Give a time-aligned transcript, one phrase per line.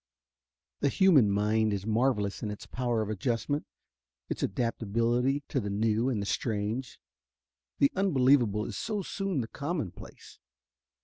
[0.79, 3.67] The human mind is marvelous in its power of adjustment,
[4.29, 6.99] its adaptability to the new and the strange.
[7.77, 10.39] The unbelievable is so soon the commonplace.